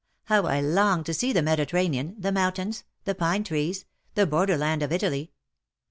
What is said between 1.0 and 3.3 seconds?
to see the Mediterranean— the mountains— the